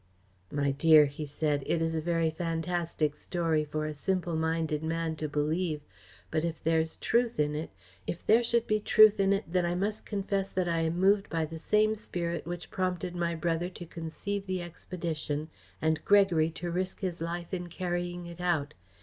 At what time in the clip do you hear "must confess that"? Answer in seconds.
9.75-10.67